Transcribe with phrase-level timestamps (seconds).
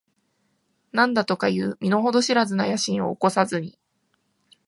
[0.93, 3.77] 何だとかいう身の程知らずな野心を起こさずに、